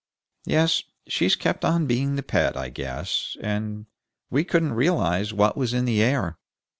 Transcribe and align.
Yes, 0.47 0.81
she's 1.05 1.35
kept 1.35 1.63
on 1.63 1.85
being 1.85 2.15
the 2.15 2.23
pet, 2.23 2.57
I 2.57 2.69
guess, 2.69 3.37
and 3.39 3.85
we 4.31 4.43
couldn't 4.43 4.73
realize 4.73 5.31
what 5.31 5.55
was 5.55 5.75
in 5.75 5.85
the 5.85 6.01
air." 6.01 6.39